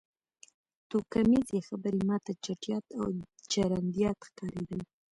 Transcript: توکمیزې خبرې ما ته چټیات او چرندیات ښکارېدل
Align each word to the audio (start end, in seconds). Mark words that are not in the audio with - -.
توکمیزې 0.89 1.59
خبرې 1.67 2.01
ما 2.07 2.17
ته 2.25 2.31
چټیات 2.43 2.85
او 2.99 3.07
چرندیات 3.51 4.17
ښکارېدل 4.27 4.81